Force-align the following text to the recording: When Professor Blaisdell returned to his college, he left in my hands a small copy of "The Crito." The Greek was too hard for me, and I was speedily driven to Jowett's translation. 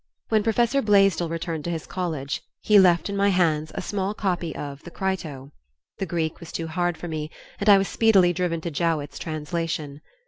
When 0.29 0.41
Professor 0.41 0.81
Blaisdell 0.81 1.29
returned 1.29 1.63
to 1.65 1.69
his 1.69 1.85
college, 1.85 2.41
he 2.61 2.79
left 2.79 3.07
in 3.07 3.15
my 3.15 3.29
hands 3.29 3.71
a 3.75 3.83
small 3.83 4.15
copy 4.15 4.55
of 4.55 4.81
"The 4.81 4.89
Crito." 4.89 5.51
The 5.99 6.07
Greek 6.07 6.39
was 6.39 6.51
too 6.51 6.65
hard 6.65 6.97
for 6.97 7.07
me, 7.07 7.29
and 7.59 7.69
I 7.69 7.77
was 7.77 7.87
speedily 7.87 8.33
driven 8.33 8.61
to 8.61 8.71
Jowett's 8.71 9.19
translation. 9.19 10.01